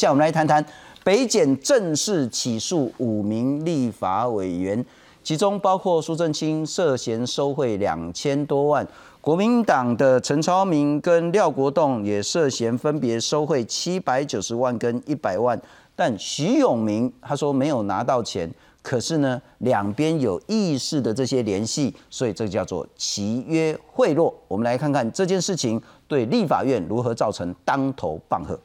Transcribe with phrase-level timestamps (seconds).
[0.00, 0.64] 下，我们来谈谈
[1.04, 4.82] 北检正式起诉五名立法委员，
[5.22, 8.86] 其中包括苏正清涉嫌收贿两千多万，
[9.20, 15.60] 国民党的陈超明跟廖国栋也涉嫌分别收贿七百九十万跟一百万，
[15.94, 18.50] 但徐永明他说没有拿到钱。
[18.82, 24.32] 可是呢，两边有意识的这些联系，所以这叫做契约贿赂。
[24.48, 28.58] 我们来看看这件事情对立法院如何造成当头棒喝。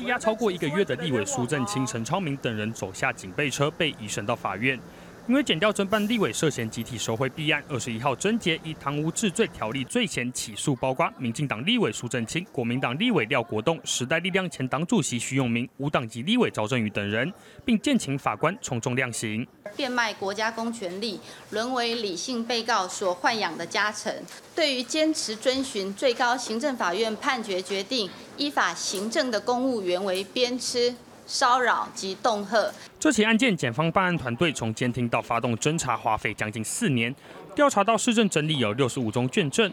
[0.00, 4.80] 羁押超过一个月的立委苏正清、陈昌明等人走下警备车，被移审到法院。
[5.30, 17.32] 因为检调侦办立委涉嫌集体收贿弊案，二十一号侦结以贪污治罪条例罪嫌起诉，包括民进党立委苏正清、国民党立委廖国栋、时代力量前党主席徐永明、无党籍立委赵正宇等人，
[17.64, 19.46] 并建请法官从重量刑。
[19.76, 24.12] 变卖国家公权力，沦为理性被告所豢养的家臣。
[24.56, 30.92] 对于坚持遵循最高行政法院判决决定，依法行政的公务员为鞭笞。
[31.30, 32.72] 骚扰及恫吓。
[32.98, 37.14] 这起案件，检方办案团队从监听到发动侦查，花费将近四年，
[37.54, 39.72] 调查到市政整理有六十五宗卷证。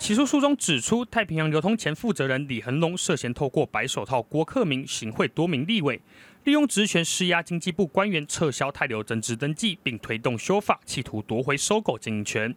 [0.00, 6.02] 起诉书中指出，太平洋流通前负责人李恒龙涉嫌透过白手套郭克明行贿多名立委，
[6.42, 12.52] 利用职权施压经济部官员撤销泰流增值登记，并推动修法，企图夺回收购经营权。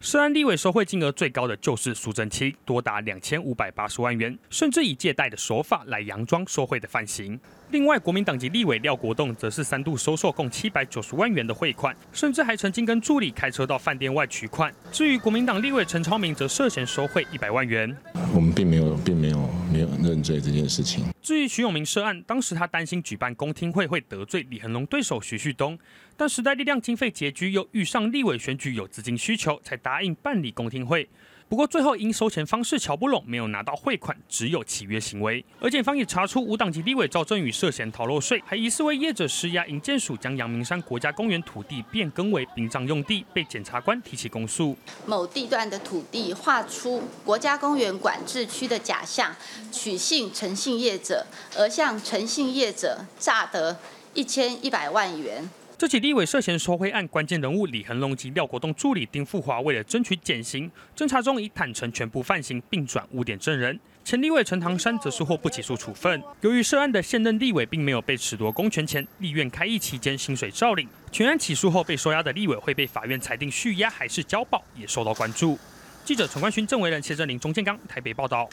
[0.00, 7.40] 涉案立委收贿金额最高的就是苏正清，多达两千五百八十万元，甚至以借贷的手法来佯装收贿的犯行。
[7.70, 14.72] 另外，国民党籍立委廖国栋则是三度收受共七百九十万元的汇款，甚至还曾经跟助理开车到饭店外取款。
[14.92, 17.96] 至于国民党立委陈超明，则涉嫌收贿一百万元。
[18.34, 21.06] 我们并没有，并没有没有认罪这件事情。
[21.20, 25.76] 至于徐永明涉案，当时他担心举办公听会会得罪李恒龙对手徐旭东，
[26.16, 31.08] 但时代力量经费拮据，又遇上立委选举有资金需求，才答应办理公听会。
[31.46, 35.44] 不过最后因收钱方式瞧不拢，没有拿到汇款，只有契约行为。
[35.60, 44.76] 而检方也查出无党籍立委赵振宇涉嫌逃漏税，还疑似为业者施压，营建署将阳明山国家公园土地变更为殡葬用地，被检察官提起公诉。
[45.06, 49.36] 某地段的土地划出国家公园管制区的假象，
[49.70, 51.24] 取信诚信业者，
[51.56, 53.76] 而向诚信业者诈得
[54.14, 55.48] 一千一百万元。
[55.76, 63.78] 这起立委涉嫌收贿案关键人物李恒龙及廖国栋助理丁富华，为了争取减刑，侦查中已坦诚全部犯行，并转污点证人。
[64.04, 66.22] 前立委陈唐山则是获不起诉处分。
[66.42, 70.88] 由于涉案的现任立委并没有被褫夺公权前，立院开议期间薪水照领。
[71.10, 75.58] 全案起诉后被收押的立委会被法院裁定续押还是交保，也受到关注。
[76.04, 78.48] 记者陈冠勋、郑维仁、谢振林、钟建刚台北报道。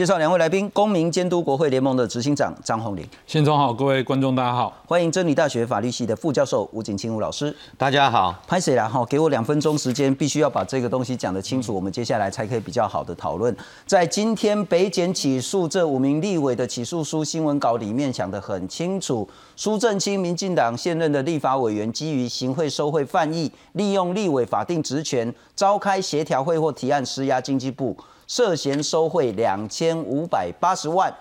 [0.00, 3.06] 介绍两位来宾，公民监督国会联盟的执行长张宏林。
[3.26, 7.54] 先总好，各位观众大家好，欢迎真理大学法律系的副教授吴景清吴老师。
[7.76, 8.88] 大家好，拍谁啦？
[8.88, 13.54] 哈，给我两分钟时间，必须要把这个东西讲得清楚，我们接下来才可以比较好的讨论。
[13.84, 27.94] 在今天北检起诉这五名立委的起诉书新闻稿里面讲得很清楚，苏正清民进党现任的立法委员基于行贿受贿犯意，利用立委法定职权召开协调会或提案施压经济部。
[28.30, 31.12] 涉嫌收贿两千五百八十万，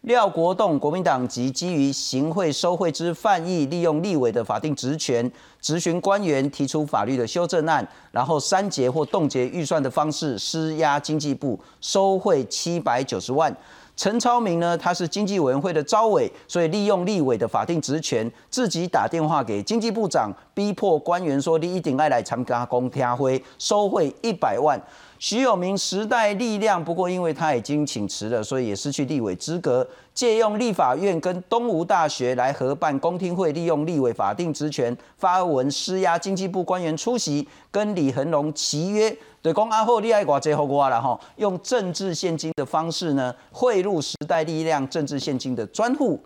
[0.00, 5.30] 廖国栋国民党籍基于行贿收贿之犯意，利用立委的法定职权，
[5.60, 13.54] 执询官员提出法律的修正案，然后删节或冻结预算的方式施压经济部收贿七百九十万。
[13.94, 24.80] 陈超明呢，他是经济委员会的招委，所以利用立委的法定职权，自己打电话给经济部长，逼迫官员说你一定爱来参加公听会，收贿一百万。
[25.24, 29.88] 徐有明时代力量，不过因为他已经请辞了，所以也失去立委资格。
[30.12, 46.20] 借用立法院跟东吴大学来合办公听会，利用立委法定职权发文施压经济部官员出席，跟李恒龙契约，对公安后利爱寡最后瓜了哈，用政治现金的方式呢贿赂时代力量政治现金的专户，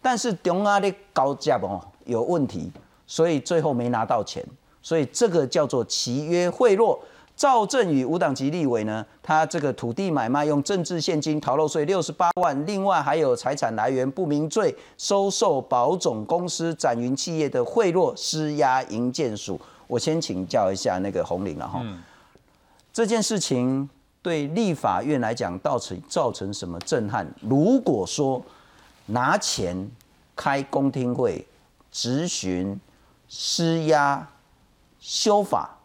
[0.00, 2.72] 但是中阿的高价哦有问题，
[3.06, 4.42] 所以最后没拿到钱，
[4.80, 6.98] 所以这个叫做契约贿赂。
[7.38, 19.58] 赵正宇无党籍立委呢，他这个土地买卖用政治现金逃漏税六十八万，另外还有财产来源不明罪，收受保总公司展云企业的贿赂，施压营建署。
[19.86, 21.80] 我先请教一下那个洪玲了哈，
[22.92, 23.88] 这件事情
[24.20, 27.24] 对立法院来讲，到此造成什么震撼？
[27.40, 28.42] 如果说
[29.06, 29.88] 拿钱
[30.34, 31.46] 开公听会、
[31.92, 32.80] 质询、
[33.28, 34.28] 施压、
[34.98, 35.77] 修法。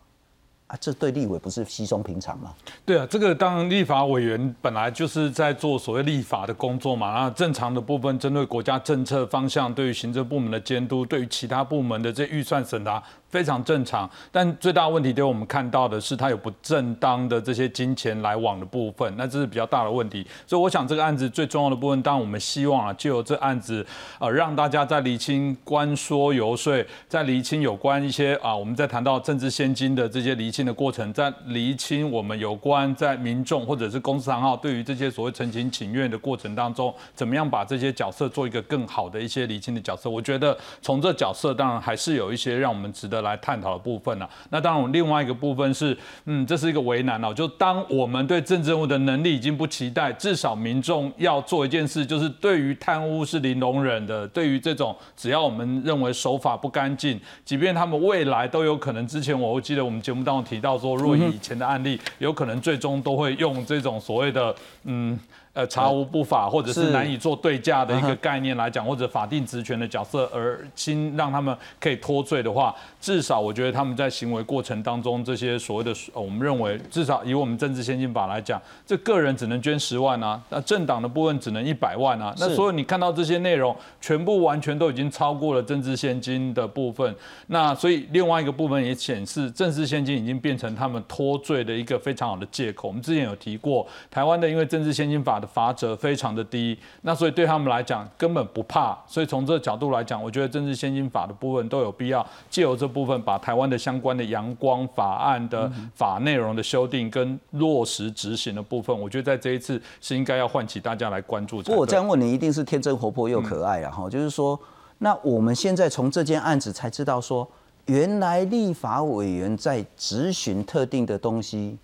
[0.79, 2.53] 这对立委不是稀松平常吗？
[2.85, 13.01] 对啊，这个当立法委员本来就是在做所谓立法的工作嘛，那正常的部分针对国家政策方向，对于行政部门的监督，对于其他部门的这预算审查。
[13.33, 14.07] 非常正常。
[14.31, 20.23] 但最大问题，对我们看到的是，它有不正当的这些金钱来往的部分，那这是比较大的问题。
[20.45, 23.83] 所以，我想这个案子最重要的部分，当然我们希望啊，就有这案子，
[24.19, 40.07] 呃，让大家在厘清官说游说，在厘清有关一些啊，我们在谈到政治现金的这些厘清的过程，在厘清我们有关在民众或者是公司行号对于这些所谓陈情请愿的过程当中，怎么样把这些角色做一个更好的一些厘清的角色。
[40.07, 44.29] 我觉得从这角色，当然还是有一些让我们值得来探讨的部分了。
[44.51, 47.33] 那当然我，另外一个部分是，嗯，这是一个为难哦。
[47.33, 54.27] 就当我们对政治人物的能力已经不期待，至少民众要做一件事，就是对于贪污是零容忍的。
[54.27, 64.53] 对于这种只要我们认为手法不干净，即便他们未来都有可能，之前我会记得我们节目当中提到说，若以以前的案例，有可能最终都会用这种所谓的，
[64.83, 65.19] 嗯。
[65.53, 87.15] 呃，查无不法，或者是难以做对价的一个概念来讲，或者法定职权的角色，而亲让他们可以脱罪的话，至少我觉得他们在行为过程当中，这些所谓的，我们认为至少以我们政治先进法来讲，这个人只能捐十万啊，那政党的部分只能一百万啊，那所以你看到这些内容，全部完全都已经超过了政治现金的部分，
[87.45, 92.87] 那所以另外一个部分也显示，政治现金已经变成他们脱罪的一个非常好的借口。
[92.87, 95.42] 我们之前有提过，台湾的因为政治现金法。
[95.45, 111.61] 罚则非常的低，那所以对他们来讲根本不怕，所以从这个角度来讲，我觉得政治先进法的部分都有必要借由这部分，把台湾的相关的阳光法案的法内容的修订跟落实执行的部分，我觉得在这一次是应该要唤起大家来关注。
[111.61, 113.91] 不过我这样问你，一定是天真活泼又可爱啊！
[113.91, 114.59] 哈，就是说，
[114.99, 117.47] 那我们现在从这件案子才知道说，
[117.85, 121.77] 原来立法委员在执行特定的东西，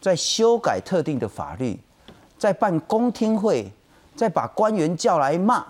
[0.00, 1.78] 在修改特定的法律。
[2.42, 3.70] 在办公听会，
[4.16, 5.64] 再把官员叫来骂，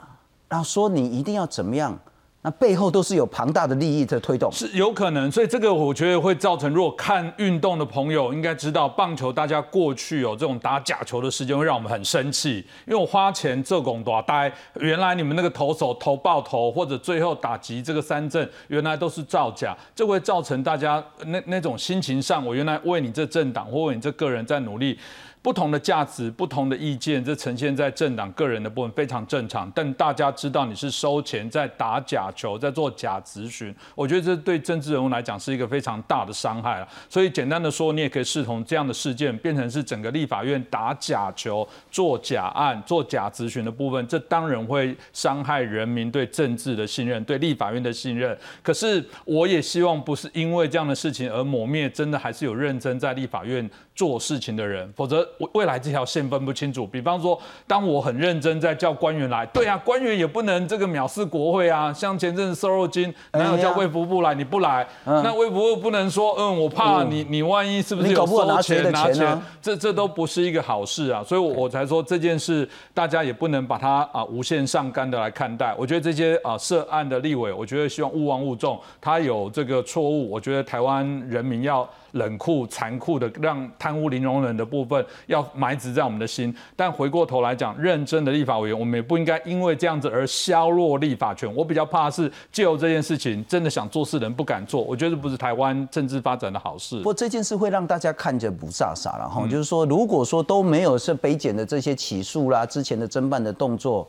[0.49, 1.95] 然后说你一定要怎么样，
[2.41, 5.31] 那背后都是有庞大的利益在推动，是有可能。
[5.31, 12.67] 所以这个我觉得会造成，如果看运动的朋友应该知道，棒球大家过去有这种打假球的事件，会让我们很生气。
[12.87, 24.99] 因为我花钱做工多呆，原来你们那个投手投爆头，或者最后打击这个三振，原来都是造假，这会造成大家那那种心情上，我原来为你这政党或为你这个人在努力。
[25.43, 29.71] 不同的价值、不同的意见，这呈现在政党个人的部分非常正常。
[29.75, 36.89] 但大家知道你是收钱在打假球，在做假咨询，我觉得这对政治人物来讲是一个非常大的伤害了。
[37.09, 48.39] 所以简单的说，你也可以视同这样的事件变成是整个立法院打假球、做假案、做假咨询的部分，这当然会伤害人民对政治的信任、对立法院的信任。
[48.63, 55.27] 可是我也希望不是因为这样的事情而抹灭，真的还是有认真在立法院做事情的人，否则。
[55.55, 61.93] 未来这条线分不清楚，比方说，当我很认真在叫官员来，对啊，官员也不能这个藐视国会啊。
[61.93, 69.41] 像前阵子瘦肉精，哪有叫卫福部来，你不来，那卫福部不能说，嗯，我怕你，你万一是不是有收钱拿钱？
[69.61, 71.23] 这这都不是一个好事啊。
[71.23, 75.75] 所以我才说这件事，大家也不能把它啊无限上纲的来看待。
[75.77, 81.89] 我觉得这些啊涉案的立委，我觉得希望勿忘勿重，他有这个错误，我觉得台湾人民要。
[82.13, 91.53] 冷酷、残酷的让贪污零容忍的部分要埋植在我们的心，但回过头来讲，认真的立法委员，我们也不应该因为这样子而削弱立法权。
[91.55, 96.99] 我比较怕是借由这件事情，真的想做事人不敢做，我觉得不是台湾政治发展的好事。
[96.99, 104.07] 不过这件事会让大家看着不飒飒了哈，就是说，如果说都没有是北检的这些起诉啦，之前的侦办的动作，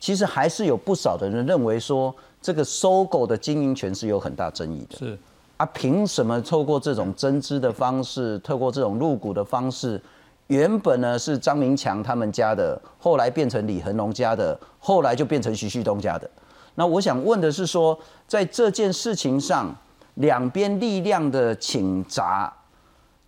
[0.00, 4.96] 其实还是有不少的人认为说，这个收购的经营权是有很大争议的。
[4.96, 5.18] 是。
[5.56, 9.98] 啊，凭什么透过这种增资的方式，透过这种入股的方式，
[10.48, 16.30] 原本呢是张明强他们家的，后来变成李恒龙家的，后来就变成徐旭东家的。
[16.74, 17.98] 那我想问的是说，
[18.28, 19.74] 在这件事情上，
[20.16, 22.52] 两边力量的倾轧，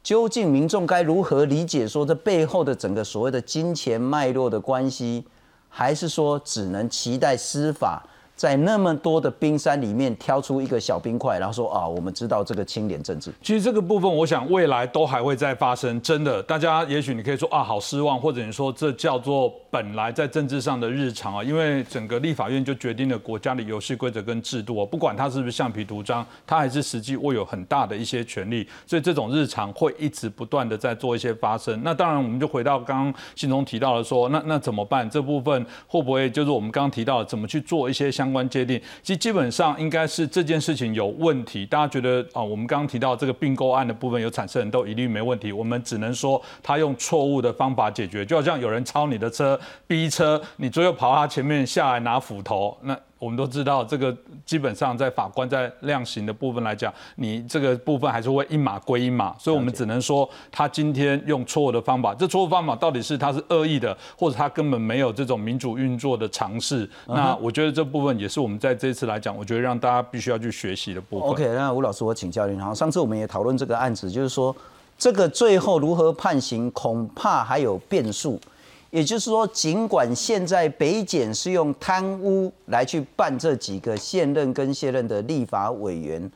[0.02, 1.88] 究竟民众该如何理解？
[1.88, 5.24] 说这背后的整个所谓的金钱脉络的关系，
[5.70, 8.06] 还是说只能期待司法？
[8.38, 13.32] 在那么多的冰山里面挑出一个小冰块，然后说啊，我们知道这个清廉政治。
[13.42, 16.00] 其实这个部分，我想未来都还会再发生。
[16.00, 31.82] 真的，大家也许你可以说啊，好失望，或者你说这叫做本来在政治上的日常啊，因为整个立法院就决定了国家的游戏规则跟制度啊，不管他是不是橡皮图章，他还是实际握有很大的一些权利，所以这种日常会一直不断的在做一些发生。
[31.82, 35.10] 那当然，我们就回到刚刚信中提到的说，那那怎么办？
[35.10, 41.64] 这部分会不会就是我们刚刚提到的，怎么去做一些相相关界定，其实基本上应该是这件事情有问题。
[41.64, 45.50] 大家觉得啊，我们刚刚提到这个并购案的部分有产生人都一律没问题。
[45.50, 62.14] 我们只能说他用错误的方法解决，就好像有人超你的车，逼车，你最后跑他前面下来拿斧头，那我们都知道，这个基本上在法官在量刑的部分来讲，你这个部分还是会一码归一码，所以我们只能说他今天用错误的方法。
[62.14, 66.88] 这错误方法到底是他是恶意的，或者他根本没有这种民主运作的尝试？
[67.06, 71.28] 那我觉得这部分也是我们在这次来讲，我觉得让大家必须要去学习的部分。
[71.28, 72.60] OK，那吴老师，我请教您。
[72.60, 74.54] 好，上次我们也讨论这个案子，就是说
[74.96, 78.40] 这个最后如何判刑，恐怕还有变数。
[78.90, 86.30] 也就是说，尽管现在北检是用贪污来去办这几个现任跟卸任的立法委员，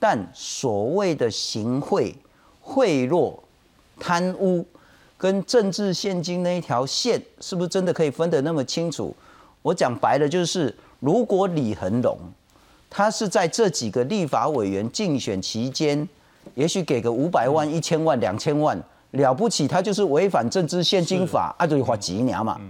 [0.00, 2.12] 但所谓的行贿、
[2.60, 3.38] 贿赂、
[4.00, 4.66] 贪污
[5.16, 9.14] 跟政治现金那一条线，是不是真的可以分得那么清楚？
[9.62, 12.18] 我讲白了，就是如果李恒龙
[12.90, 16.08] 他是在这几个立法委员竞选期间，
[16.56, 18.82] 也许给个五百万、一千万、两千万。
[19.12, 22.60] 了不起，他就是违反政治现金法，啊，就罚几年嘛。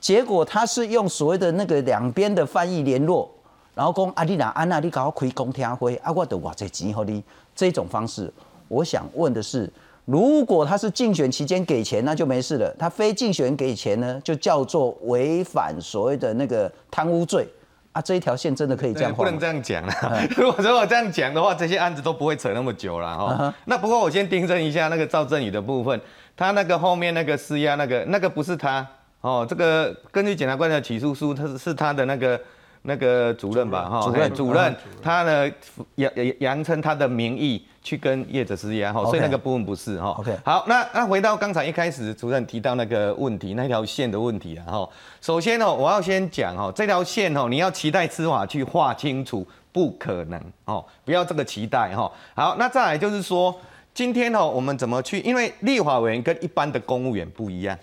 [0.00, 3.30] 结果他是用所谓的那个两边的翻译联络，
[3.74, 7.22] 然后讲阿丽娜安娜，你搞开公听会，啊，我得哇这钱和你
[7.54, 8.32] 这种方式。
[8.68, 9.72] 我想问的是，
[10.04, 17.48] 如果他是竞选期间给钱，那就没事了；他非竞选给钱呢，就叫做违反所谓的那个贪污罪。
[17.94, 20.20] 啊，这一条线真的可以这样不能这样讲啊！
[20.36, 23.54] 如果如果这样讲的话，这些案子都不会扯那么久了哈。
[23.66, 25.98] 那不过我先订正一下那个赵振宇的部分，
[26.36, 28.86] 他那个后面那个施压那个那个不是他
[29.20, 32.38] 哦，这个根据检察官的起诉书，他是是他的那个。
[32.86, 35.50] 那个主任吧，哈，主任，主任，他呢
[35.94, 44.88] 扬扬称他的名义去跟业者施压，哈，所以那个部分不是，哈，OK，好，那那回到刚才一开始主任提到那个问题，那条线的问题啊，哈，
[45.22, 52.12] 首先呢，我要先讲哈，这条线哦，你要期待司法去画清楚，不可能哦，不要这个期待哈。
[52.34, 53.58] 好，那再来就是说，
[53.94, 55.20] 今天哦，我们怎么去？
[55.20, 57.78] 因为立法委员跟一般的公务员不一样，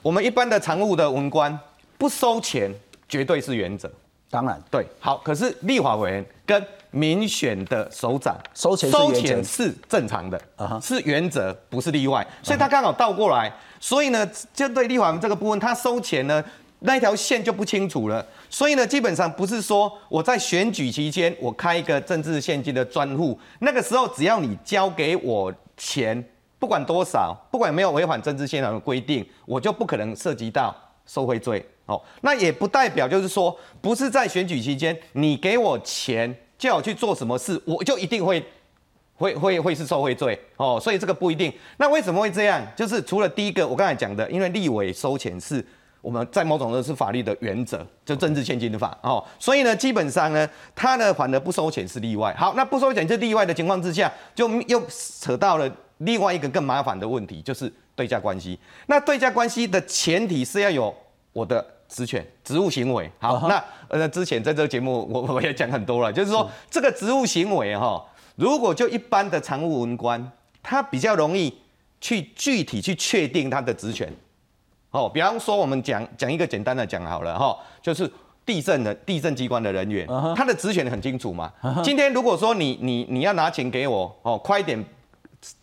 [0.00, 1.58] 我们一般的常务的文官
[1.98, 2.72] 不收钱。
[3.08, 3.90] 绝对是原则，
[4.30, 4.86] 当然对。
[5.00, 10.40] 好，可是立法委员跟民选的首长收钱收钱是正常的，
[10.82, 12.26] 是原则，不是例外。
[12.42, 16.42] 所以他刚好倒过来，所以呢，就对立法这个部分，他收钱呢
[16.80, 18.24] 那一条线就不清楚了。
[18.48, 26.24] 所以呢，基本上不是说我在选举期间我开一个政治现金的专户，那个时候只要你交给我钱，
[26.58, 30.74] 不管多少，不管有没有违反政治现场的规定，我就不可能涉及到
[31.04, 31.66] 受贿罪。
[31.88, 38.44] 哦，那也不代表就是说，不是在选举期间，你给我钱叫我去做什么事，我就一定会
[39.14, 40.78] 会会会是受贿罪哦。
[40.78, 41.50] 所以这个不一定。
[41.78, 42.62] 那为什么会这样？
[42.76, 45.64] 就是除了第一个我刚才讲的，因为立委收钱是
[46.02, 49.24] 我们在某种程度是法律的原则，就政治现金的法哦。
[49.38, 52.34] 所以呢，基本上呢，他呢反而不收钱是例外。
[52.38, 58.58] 好，那不收钱是例外的情况之下，就又扯到了另外一个更麻烦的问题，就是对价关系。
[58.88, 60.94] 那对价关系的前提是要有
[61.32, 61.64] 我的。
[61.88, 68.04] 职权、职务行为，好，那呃，之前在这个节目我我也讲很多了，就是说这个职务行为哈，
[68.36, 70.30] 如果就一般的常务文官，
[70.62, 71.52] 他比较容易
[72.00, 74.12] 去具体去确定他的职权，
[74.90, 78.10] 哦，比方说我们讲讲一个简单的讲好了哈，就是
[78.44, 81.50] 地震的地震机关的人员，他的职权很清楚嘛。
[81.82, 84.84] 今天如果说你你你要拿钱给我，哦，快一点。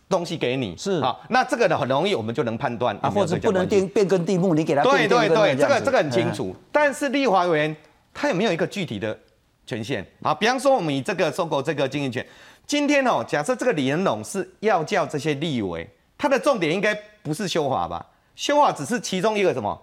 [0.07, 6.55] 东西给你是好，那这个呢很容易，我们就能判断啊，或者不能变变更地目，你给他对对对，这个这个很清楚。
[6.71, 7.75] 但是立法委员
[8.13, 9.17] 他有没有一个具体的
[9.65, 10.33] 权限啊？
[10.33, 12.23] 比方说我们以这个收购这个经营权，
[12.67, 18.05] 今天哦，假设这个李仁龙是要叫这些立委，他的重点应该不是修法吧？
[18.35, 19.81] 修法只是其中一个什么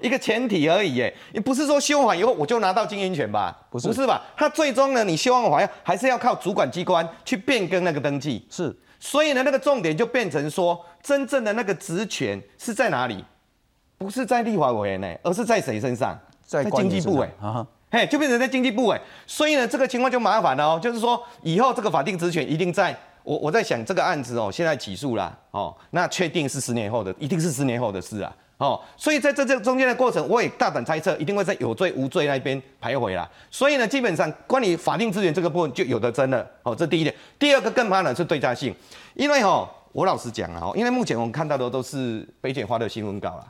[0.00, 3.54] 一个前提而已，耶，你不是说修法以后我就拿到经营权吧？
[3.68, 4.22] 不是不是吧？
[4.36, 8.74] 他最终呢，你修完法要还是要靠主管机关去变更那个登记是。
[9.08, 13.24] 所以呢，那个重点就变成说，真正的那个职权是在哪里？
[13.96, 16.18] 不是在立法委员呢，而是在谁身上？
[16.44, 19.00] 在经济部委啊，嘿，就变成在经济部委。
[19.24, 20.80] 所以呢，这个情况就麻烦了哦。
[20.82, 28.34] 就是说，以后这个法定职权一定在我我在想这个案子哦，现在起诉啦哦，那确定是十年后的，一定是十年后的事啊。
[28.58, 33.28] 哦，所以在这这中间的过程，我也大胆猜测，一定会在有罪无罪那边徘徊啦。
[33.50, 36.48] 所以呢，基本上关于法定资源这个部分就有的争了。
[36.62, 37.14] 哦，这第一点。
[37.38, 38.74] 第二个更怕的是对价性，
[39.12, 43.44] 因为哈，我老实讲啊，因为目前我们看到的都是北检发的新闻稿啦。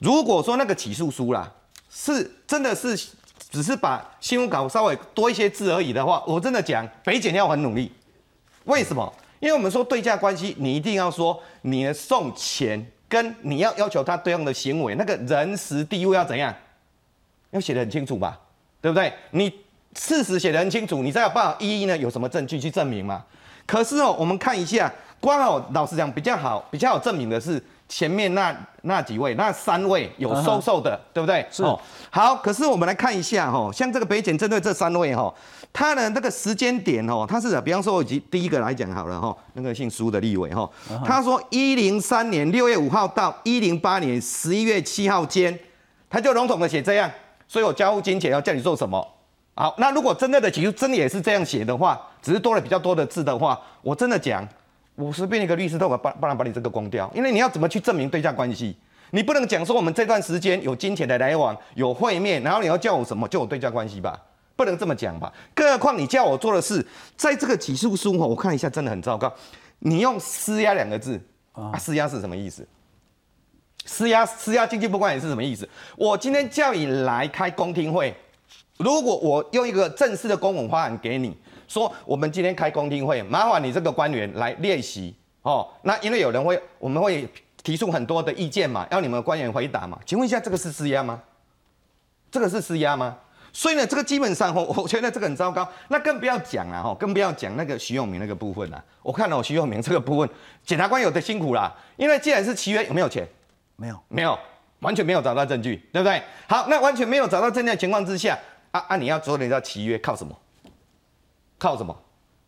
[0.00, 1.50] 如果说那个起诉书啦，
[1.88, 2.94] 是真的是
[3.50, 7.90] 只是把新闻稿稍微多一些字而已的话，我真的讲北检要很努力。
[8.64, 9.10] 为什么？
[9.40, 12.86] 因为我们说对价关系，你一定要说你送钱。
[13.12, 16.54] 跟你要要求他对应的行为，那个人时地位要怎样，
[17.50, 18.40] 要写得很清楚吧，
[18.80, 19.12] 对不对？
[19.32, 19.52] 你
[19.94, 23.22] 事实写得很清楚，你才有办法一一呢有什么证据去证明嘛？
[23.66, 24.90] 可是哦，我们看一下，
[25.20, 27.62] 光哦，老实讲比较好，比较好证明的是，
[27.94, 31.46] 前面那那几位，那三位有收受的，对不对？
[31.50, 31.78] 是哦。
[32.08, 35.32] 好，可是我们来看一下哈，像这个北检针对这三位哈，
[35.74, 40.66] 他的那个时间点哦，他是比方说，我第第一个来讲好了哈，那个姓苏的立委哈，
[41.04, 45.56] 他说一零三年六月五号到一零八年十一月七号间，
[46.08, 47.10] 他就笼统的写这样，
[47.46, 49.06] 所以我交付金钱要叫你做什么？
[49.54, 54.48] 好，那如果真的的其实真的也是这样写的话，只是多了比较多的字的话，我真的讲。
[54.94, 58.76] 我随便一个律师都把帮，不然把你这个关掉，因为你要怎么去证明对价关系？
[59.10, 64.18] 你不能讲说我们这段时间有金钱的来往，有会面，然后你要叫我什么就有对价关系吧？
[64.56, 65.32] 不能这么讲吧？
[65.54, 69.32] 更何况你叫我做的事，在这个起诉书哈，我看一下真的很糟糕。
[69.80, 71.20] 你用施压两个字
[71.52, 72.66] 啊，施压是什么意思？
[73.84, 75.68] 施压施压经济不管也是什么意思？
[75.96, 78.14] 我今天叫你来开公听会，
[78.78, 81.36] 如果我用一个正式的公文方案给你。
[81.72, 85.66] 说我们今天开公听会，麻烦你这个官员来练习哦。
[85.84, 87.26] 那因为有人会，我们会
[87.62, 89.98] 提出很多的意见嘛，要你们官员回答嘛。
[90.04, 91.18] 请问一下，这个是施压吗？
[92.30, 93.16] 这个是施压吗？
[93.54, 95.66] 所以呢，这个基本上哦， 我觉得这个很糟糕。
[95.88, 98.84] 那更不要讲了哈，更不要讲那个徐永明那个部分了。
[99.02, 100.28] 我看到徐永明这个部分，
[100.66, 101.74] 检察官有的辛苦啦。
[101.96, 103.26] 因为既然是契约，有没有钱？
[103.76, 104.38] 没有，没有，
[104.80, 106.22] 完全没有找到证据，对不对？
[106.46, 108.38] 好，那完全没有找到证据的情况之下，
[108.72, 110.36] 啊啊，你要做人家契约，靠什么？
[111.62, 111.96] 靠什么？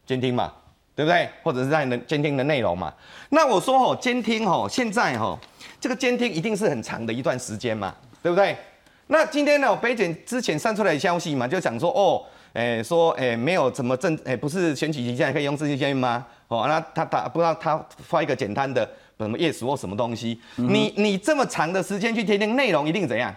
[0.05, 0.53] 监听嘛，
[0.97, 1.29] 对不对？
[1.45, 2.93] 或者是在的监听的内容嘛？
[3.29, 5.39] 那我说哦，监听哦，现在哦，
[5.81, 8.57] 这个监听一定是很长的一段时间嘛，对不对？
[9.07, 12.21] 那今天呢，北检之前散出来的消息嘛，就讲说哦，
[12.55, 16.27] 诶，说诶，没有怎么证，诶，不是选举期间可以用证据监吗？
[16.49, 18.85] 哦，那他他不知道他发一个简单的
[19.19, 23.33] 什么 yes 或什么东西，你你这么长的时间去监听内容，一定怎样？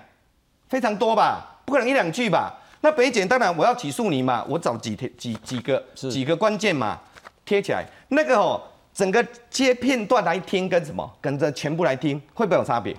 [0.69, 1.61] 非常多吧？
[1.65, 2.53] 不可能一两句吧？
[2.87, 6.97] 那北检当然我要起诉你嘛，我找几天几几个几个关键嘛
[7.43, 8.61] 贴起来，那个哦
[8.93, 12.95] 整个接片段来听跟什么跟着全部来听会不会有差别？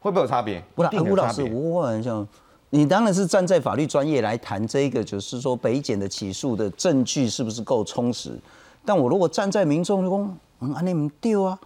[0.00, 0.62] 会不会有差别？
[0.74, 2.26] 不然吴老师，我问一下，
[2.68, 8.38] 你当然是站在法律专业来谈这个，就是说北检的起诉的证据是不是够充实？
[8.84, 11.58] 但我如果站在民众说，嗯，安尼唔对啊，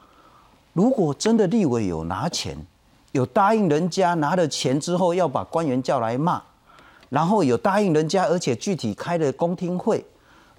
[0.73, 2.57] 如果真的立委有拿钱，
[3.11, 6.41] 有答应人家拿了钱之后要把官员叫来骂。
[7.09, 10.05] 然后有答应人家，而且具体开了公听会，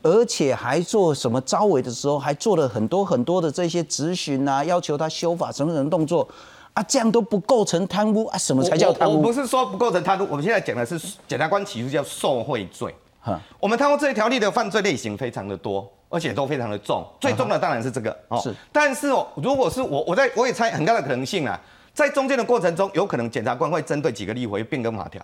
[0.01, 6.27] 而且还做什么招委的时候，还做了很多很多的这些咨询啊，要求他修法什么什么动作
[6.73, 8.37] 啊，这样都不构成贪污啊？
[8.37, 9.17] 什么才叫贪污？
[9.17, 12.93] 我不是说不构成贪污，我们现在讲的是检察官起诉叫受贿罪。
[13.19, 18.39] 哈，我们贪污这一条例的犯罪类型非常的多，而且都非常的重，最重的当然是这个哦。
[18.39, 21.59] 是，但是哦，如果是我，我在我也猜很大的可能性啊，
[21.91, 25.19] 在中间的过程中，有可能检察官会针对几个例会变更法条。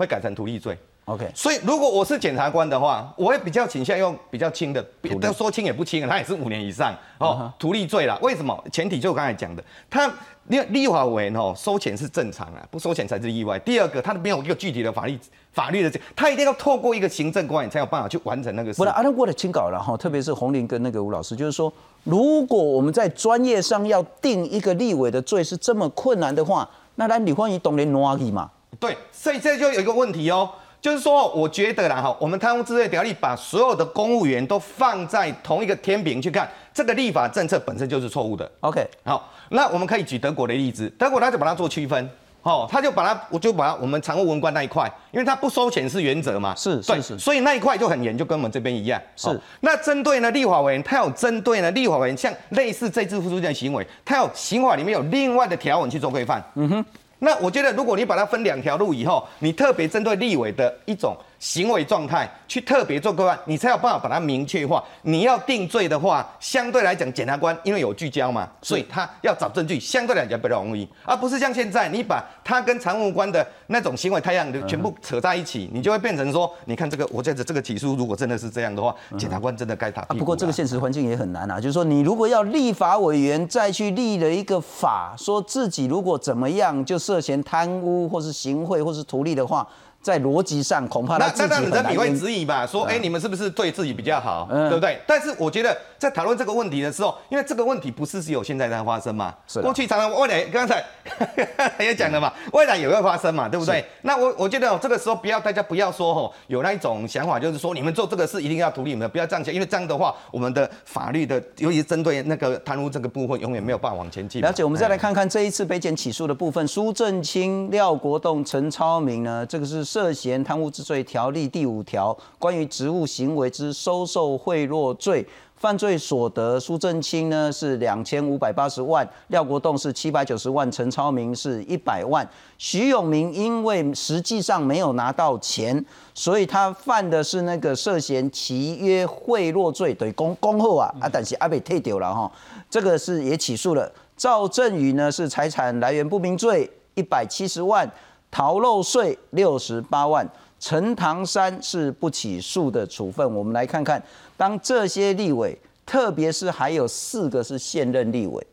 [0.00, 1.30] 会改成图利罪，OK。
[1.34, 4.82] 所以如果我是检察官的话，我会比较倾向用比较轻的，
[5.20, 8.18] 都说轻也不轻，他也是五年以上哦，图利罪了。
[8.22, 8.58] 为什么？
[8.72, 10.10] 前提就我刚才讲的，他
[10.46, 13.58] 立立法委员哦收钱是正常啊，不收钱才是意外。
[13.58, 15.18] 第二个，他没有一个具体的法律
[15.52, 18.78] 法律的，他一定要透过一个行政官员才有办法去完成那个事。
[18.78, 21.70] 不是，阿德过的清稿了哈，特别是洪林跟那个吴老师，就是说，
[22.04, 28.50] 如果我们在专业上要定一个立委的罪是这么困难的话，那咱李焕仪懂得挪去嘛？
[28.80, 38.50] 对，所以这就有一个问题哦，就是说，我觉得啦哈，我们贪污治罪条例把所有的公务员都放在同一个天平去看，这个立法政策本身就是错误的。
[38.60, 48.98] OK，好，那我们可以举德国的例子，德国他就把它做区分，哦，他就把它，我就把它我们常务文官那一块，因为他不收钱是原则嘛，是是是，所以那一块就很严，就跟我们这边一样。
[49.14, 56.42] 是，那针对呢立法委员，他有针对呢立法委员像类似这次付出的行为，他有刑法里面有另外的条文去做规范。
[56.54, 56.84] 嗯哼。
[57.20, 61.16] 那我觉得，如果你把它分两条路以后，你特别针对立委的一种。
[61.40, 64.84] 行为状态去特别做规范，你才有办法把它明确化。
[65.02, 80.02] 你要定罪的话，相对来讲，检察官因为有聚焦嘛，所以他要找证据，相对来讲比较容易，而不是像现在你把他跟常务官的那种行为太阳的全部扯在一起，你就会变成说，你看这个，我在这这个起诉如果真的是这样的话，检察官真的该打。
[80.02, 89.66] 不过这个现实环境也很难啊，就是说你如果要立法委员再去立了一个法，说自己如果怎么样就涉嫌贪污或是行贿或是图利的话。
[90.02, 91.92] 在逻辑上，恐怕他自己很难。
[91.92, 92.66] 你会质疑吧？
[92.66, 94.98] 说，哎，你们是不是对自己比较好，对不对？
[95.06, 100.82] 但是我觉得，在讨论这个问题的时候，因为这个问题不是只有现在在发生嘛，是过去常常未来刚才
[101.78, 103.84] 也讲了嘛，未来也会发生嘛，对不对？
[104.00, 114.40] 那我我觉得这个时候不要大家不要说吼，有那一种想法，就是说你们做这个事一定要独立，你们不要这样想，因为这样的话，我们的法律的，尤其是针对那个贪污这个部分，永远没有办法往前进。
[114.40, 119.89] 了解，我们再来看看这一次被检起诉的部分，苏正清、廖国栋、陈超明呢，这个是。
[119.92, 125.26] 涉嫌贪污治罪条例第五条关于职务行为之收受贿赂罪。
[125.56, 132.26] 犯罪所得，苏正清呢是两千五百八十万，廖国栋是七百九十万，陈超明是一百万。
[132.56, 142.30] 徐永明因为实际上没有拿到钱，所以他犯的是那个涉嫌契约贿赂罪，对公公后啊啊，但是阿被退掉了哈，
[142.70, 143.90] 这个是也起诉了。
[144.16, 147.90] 赵振宇呢是财产来源不明罪，一百七十万，
[148.30, 150.28] 逃漏税六十八万。
[150.62, 153.34] 陈唐山是不起诉的处分。
[153.34, 154.02] 我们来看看，
[154.36, 158.46] 当这些立委，特别是还有四个是现任立委，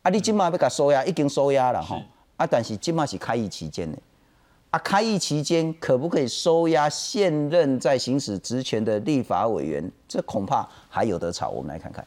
[0.00, 2.00] 啊，你今嘛要给收押，已经收押了哈，
[2.38, 3.98] 啊，但是今嘛是开议期间的，
[4.70, 9.92] 啊，开议期间可不可以收押现任在行使职权的立法委员？
[10.08, 11.50] 这恐怕还有得吵。
[11.50, 12.02] 我们来看看。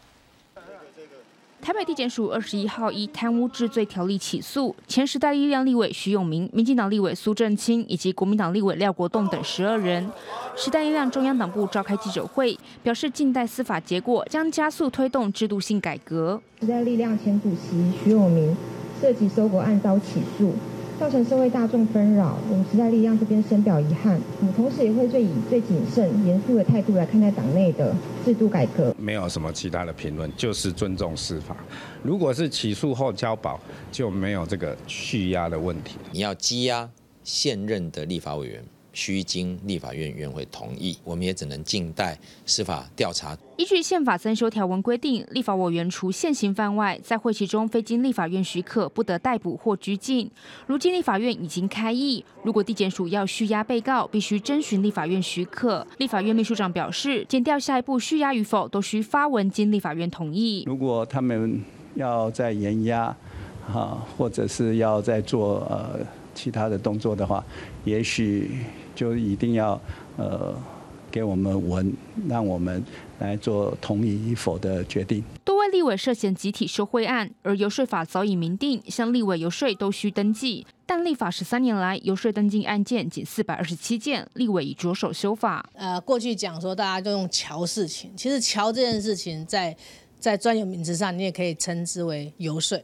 [1.60, 10.10] 台北地检署二十一号以贪污治罪条例起诉前时代力量立委徐永明、民进党立委苏正清以及国民党立委廖国栋等十二人。
[10.56, 16.42] 时代力量中央党部召开记者会，表示近代司法结果将加速推动制度性改革。
[16.62, 18.56] 时代力量前主席徐永明
[19.02, 20.54] 涉及收购案遭起诉。
[21.00, 24.20] 造成社会大众纷扰，我们时代力量这边深表遗憾。
[24.40, 27.94] 我们同时也会最以最谨慎、严肃的态度来看待党内的
[28.26, 28.96] 制度改革。
[28.98, 31.56] 没有什么其他的评论，就是尊重司法。
[32.02, 33.60] 如果是起诉后交保，
[33.92, 35.98] 就没有这个续押的问题。
[36.12, 36.90] 你要羁押
[37.24, 38.64] 现任的立法委员。
[38.98, 43.38] 需经立法院院会同意，我们也只能静待司法调查。
[43.58, 50.30] 依据宪法增修条文规定，立法委员除现行犯外，在会期中非经立法院许可，不得逮捕或拘禁。
[50.66, 55.86] 如今立法院已经开议，如果地检署要续押被告，必须征询立法院许可。
[56.00, 60.64] 立法院秘书长表示，检调下一步续押与否，都需发文经立法院同意。
[60.66, 61.62] 如果他们
[61.94, 63.16] 要再延押，
[63.72, 66.00] 哈，或者是要再做呃
[66.34, 67.44] 其他的动作的话，
[67.86, 68.52] 也许。
[68.98, 69.80] 就一定要
[70.18, 70.56] 呃
[71.12, 71.94] 给我们文，
[72.28, 72.84] 让我们
[73.20, 75.24] 来做同意与否的决定。
[75.46, 80.66] 多位立委涉嫌集体受贿案，而游说法早已明定，向立委游说都需登记。
[80.88, 85.70] 但立法十三年来，游说登记案件仅四百二十七件，立委已着手修法。
[85.76, 89.76] 呃，过去讲说大家都用桥事情，其实桥这件事情在
[90.20, 92.82] 在专有名词上，你也可以称之为游说。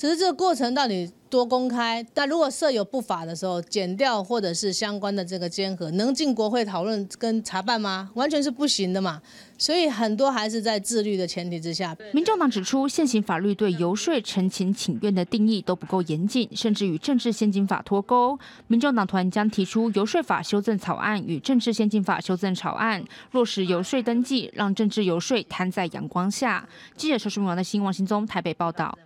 [0.00, 2.02] 只是这个过程到底多公开？
[2.14, 8.10] 但如果设有不法的时候，减掉或者是相关的这个监核，能进国会讨论跟查办吗？
[8.14, 9.20] 完全是不行的嘛。
[9.58, 11.94] 所以很多还是在自律的前提之下。
[12.14, 18.38] 民众党指出，现行法律对游说、陈情、请愿的定义都不够严谨，甚至与政治先进法脱钩。
[18.68, 26.66] 民众党团将提出游说法修正草案与政治先进法修正草案，落实游说登记，让政治游说摊在阳光下。
[26.96, 28.98] 记者邱淑明的新王新宗台北报道。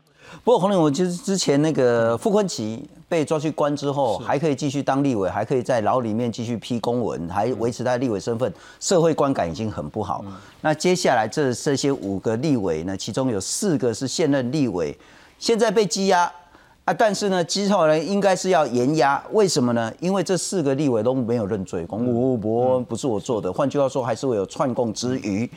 [0.42, 10.24] 不过，洪玲，我就是之前那个傅昆奇被抓去关之后，还可以继续当立委，还可以在牢里面继续批公文，还维持他立委身份，社会观感已经很不好。
[10.60, 14.96] 那接下来这这些五个立委呢，其中有四个是现任立委，
[15.38, 16.30] 现在被羁押
[16.84, 19.92] 啊，但是呢，之后呢应该是要严押，为什么呢？
[20.00, 25.48] 因为这四个立委都没有认罪，公务不不是我做的，换句话说，还是会有串供之余。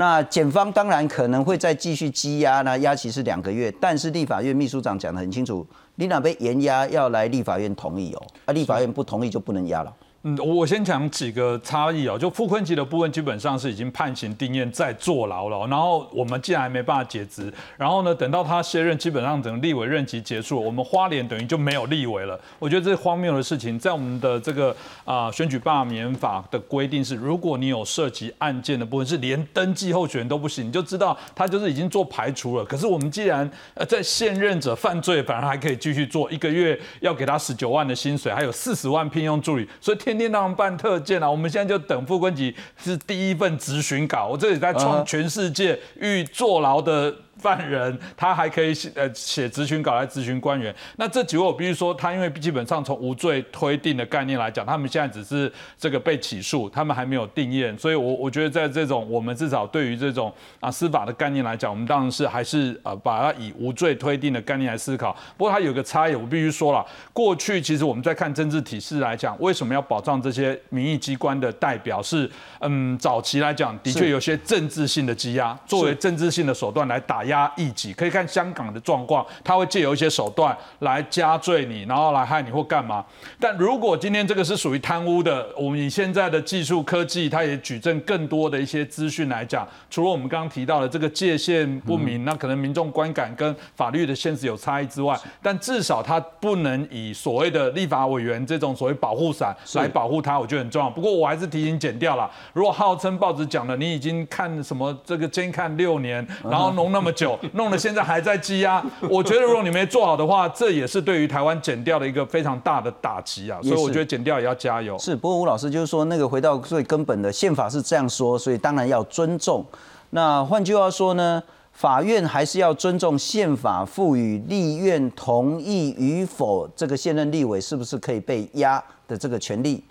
[0.00, 9.92] 那检方当然可能会再继续羁押，那押期是两个月，但是立法院秘书长讲得很清楚，你那被严押要来立法院同意哦，啊，立法院不同意就不能押了。
[10.24, 12.18] 嗯，我先讲几个差异哦。
[12.18, 15.64] 就傅昆萁的部分，基本上是已经判刑定验在坐牢了。
[15.68, 22.38] 然后我们既然还没办法解职，然后呢，等到他卸任，基本上整个立委任期结束，我们花莲等于就没有立委了。
[22.58, 23.78] 我觉得这是荒谬的事情。
[23.78, 32.64] 在我们的这个啊选举罢免法的规定是，如果你有涉及案件的部分，是连登记候选人都不行，你就知道他就是已经做排除了。
[32.64, 39.98] 可是我们既然呃在现任者犯罪，反而还可以继续做，一个月要给他十九万的薪水，还有四十万聘用助理，所以。
[40.08, 41.30] 天天让办特件啊！
[41.30, 47.14] 我们现在就等傅昆萁是第一份质询稿，我这里在创全世界欲坐牢的。
[47.38, 65.16] 犯人他还可以写呃写咨询稿来咨询官员，那这几位我必须说，他因为基本上从无罪推定的概念来讲，他们现在只是这个被起诉，他们还没有定验，所以我我觉得在这种我们至少对于这种啊司法的概念来讲，我们当然是还是呃把它以无罪推定的概念来思考。
[65.36, 72.28] 不过它有个差异，我必须说了，过去其实我们在看政治体制来讲，为什么要保障这些民意机关的代表是
[72.62, 77.27] 嗯早期来讲的确有些政治性的羁押，作为政治性的手段来打。
[77.28, 83.04] 压异己，可以看香港的状况，他会借由一些手段来加罪你，然后来害你或干嘛。
[83.38, 100.88] 但如果今天这个是属于贪污的，我们以现在的技术科技，它也举证更多的一些资讯来讲，除了我们刚刚提到的这个界限不明，那可能民众观感跟法律的现实有差异之外，但至少他不能以所谓的立法委员这种所谓保护伞来保护他，我觉得很重要。
[100.88, 113.58] 不过我还是提醒剪掉了，如果号称报纸讲了，你已经看什么这个监看六年，然后弄那么久， 弄得现在还在积压， 我觉得如果你没做好的话，这也是对于台湾减掉的一个非常大的打击啊。
[113.60, 114.96] 所以我觉得减掉也要加油。
[114.98, 119.64] 是，不过吴老师就是说，那个回到最根本的宪法是这样说，所以当然要尊重。
[120.10, 129.82] 那换句话说呢，法院还是要尊重宪法赋予立院同意与否，这个现任立委是不是可以被压的这个权利。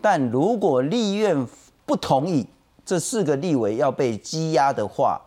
[0.00, 1.46] 但如果立院
[1.84, 2.46] 不同意
[2.84, 5.20] 这四个立委要被羁押的话，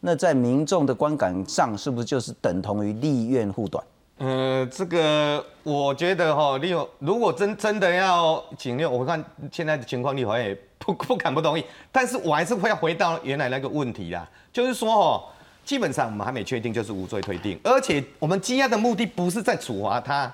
[0.00, 3.84] 那在民众的观感上，是不是就是等同于立院护短？
[4.18, 11.64] 呃，这个我觉得哈，立如果真真的要请六，我看现在的情况，立法也不不敢不同意。
[11.90, 15.24] 但是我还是会要回到原来那个问题啦，就是说哦，
[15.64, 20.26] 基本上我们还没确定就是无罪推定，而且我们羁押的目的不是在处罚他，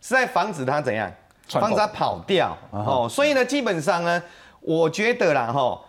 [0.00, 1.12] 是在防止他怎样，
[1.48, 3.08] 防止他跑掉哦。
[3.10, 4.22] 所以呢，基本上呢，
[4.60, 5.80] 我觉得啦哈，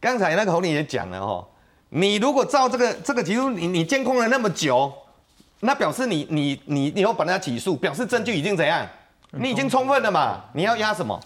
[0.00, 1.46] 刚才那个侯理也讲了哈，
[1.90, 4.92] 你如果照这个这个，其实你你监控了那么久。
[5.60, 8.86] 那表示你你你你要把他起诉，表示证据已经怎样？
[9.32, 10.44] 你已经充分了嘛？
[10.52, 11.18] 你要压什么？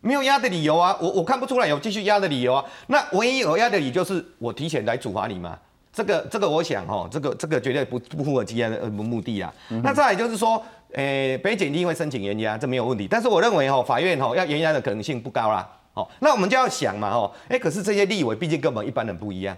[0.00, 0.96] 没有压的理由啊！
[1.00, 2.64] 我我看不出来有继续压的理由啊！
[2.86, 5.58] 那唯一有压的理由就是我提前来处罚你嘛。
[5.92, 9.52] 这个这个我想哦，这个这个绝对不不符合羁押的目的啊。
[9.82, 13.06] 那再来就是说，诶，北检一定会申请延押，这没有问题。
[13.10, 15.68] 但是我认为哦，法院哦要延押的可能性不高啦。
[15.94, 19.56] 哦，那我们就要想嘛，哦，哎，可是这些立委毕竟跟我们一般人不一样，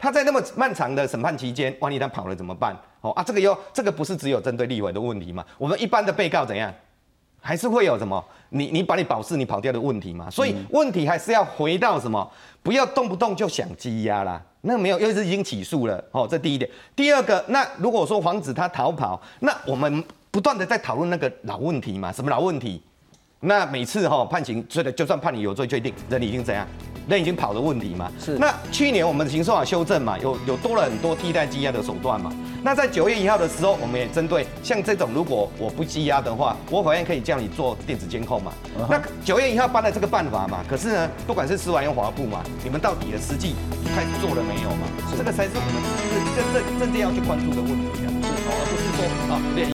[0.00, 2.74] 他在那么漫长的审判期间，万一他跑了怎么办？
[3.02, 5.44] 哦啊，这个又这个不是只有针对立委的问题嘛？
[5.58, 6.72] 我们一般的被告怎样，
[7.40, 8.24] 还是会有什么？
[8.48, 10.30] 你你把你保释你跑掉的问题嘛？
[10.30, 12.28] 所以问题还是要回到什么？
[12.62, 16.02] 不要动不动就想羁押啦，那没有，又是已经起诉了。
[16.12, 16.70] 哦，这第一点。
[16.96, 22.10] 第二个，那如果说防止他逃跑，那我们不断的在讨论那个老问题嘛？
[22.10, 22.82] 什么老问题？
[23.42, 26.66] 那每次哈判刑，所以就算判你有罪确定，人已经怎样？
[27.08, 28.12] 人已经跑的问题嘛？
[28.22, 28.36] 是。
[28.36, 32.30] 那去年我们的刑事法修正嘛，有有多了很多替代羁押的手段嘛？
[32.62, 38.52] 那在九月一号的时候，我们也针对像这种，如果我不羁押的话，我法院可以叫你做电子监控嘛？
[38.90, 40.62] 那九月一号颁了这个办法嘛？
[40.68, 43.54] 可是呢，不管是司法院、法部嘛，你们到底的实际
[43.96, 44.86] 开始做了没有嘛？
[45.16, 45.82] 这个才是我们
[46.36, 48.08] 真正真正要去关注的问题啊！
[48.22, 49.00] 是，而不是说
[49.32, 49.66] 啊，连